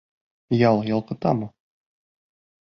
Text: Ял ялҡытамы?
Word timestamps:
Ял 0.69 0.81
ялҡытамы? 0.87 1.53